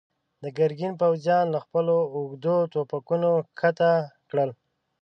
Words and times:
د 0.43 0.45
ګرګين 0.57 0.93
پوځيانو 1.01 1.51
له 1.55 1.59
خپلو 1.65 1.95
اوږو 2.15 2.55
ټوپکونه 2.71 3.29
کښته 3.59 3.91
کړل. 4.29 4.49